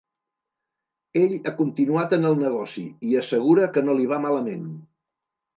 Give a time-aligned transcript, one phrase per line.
[1.19, 4.69] Ell ha continuat en el negoci, i assegura que no li va malament.